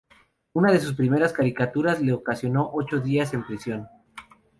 [0.53, 3.87] Una de sus primeras caricaturas le ocasionó ocho días en prisión.